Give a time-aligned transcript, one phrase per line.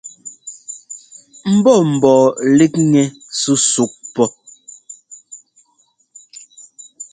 [1.55, 2.23] Mbɔ́ mbɔɔ
[2.57, 3.03] líkŋɛ
[3.39, 4.25] súsúk pɔ.